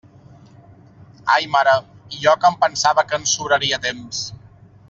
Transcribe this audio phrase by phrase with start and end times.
[1.33, 1.75] Ai mare,
[2.15, 4.27] i jo que em pensava que ens sobraria temps.